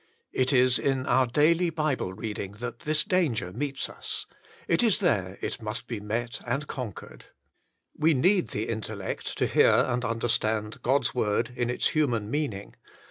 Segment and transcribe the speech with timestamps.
[0.01, 0.03] ^^
[0.33, 4.25] It is in our daily Bible reading that this danger meets us;
[4.67, 7.25] it is there it must be met and conquered.
[7.95, 12.73] We need the intellect to hear and understand God's Word in its human meaning.